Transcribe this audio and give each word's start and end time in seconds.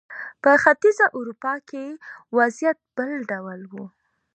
په 0.41 0.51
ختیځه 0.63 1.05
اروپا 1.17 1.53
کې 1.69 1.85
وضعیت 2.37 2.77
بل 2.97 3.11
ډول 3.31 3.61
و. 3.71 3.73